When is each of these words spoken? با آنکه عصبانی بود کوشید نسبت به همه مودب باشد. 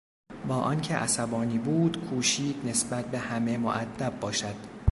با 0.47 0.55
آنکه 0.55 0.95
عصبانی 0.95 1.57
بود 1.57 1.97
کوشید 2.09 2.55
نسبت 2.65 3.05
به 3.05 3.19
همه 3.19 3.57
مودب 3.57 4.19
باشد. 4.19 4.55